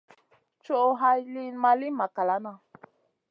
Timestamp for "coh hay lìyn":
0.65-1.55